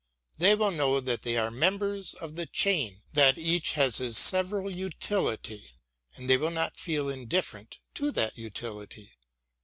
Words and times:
They 0.39 0.55
vyill 0.55 0.75
know 0.75 0.99
that 0.99 1.21
they 1.21 1.37
are 1.37 1.51
members 1.51 2.15
of 2.15 2.35
the 2.35 2.47
chain, 2.47 3.03
that 3.13 3.37
each 3.37 3.73
has 3.73 3.97
his 3.97 4.17
several 4.17 4.75
utility, 4.75 5.73
and 6.15 6.27
they 6.27 6.39
viriU 6.39 6.51
not 6.53 6.79
feel 6.79 7.07
indifferent 7.07 7.77
to 7.93 8.09
that 8.13 8.35
utility. 8.35 9.13